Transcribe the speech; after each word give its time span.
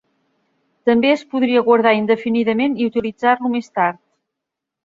També 0.89 1.11
es 1.15 1.25
podria 1.33 1.63
guardar 1.69 1.93
indefinidament 1.99 2.81
i 2.85 2.91
utilitzar-lo 2.93 3.55
més 3.59 3.73
tard. 3.81 4.01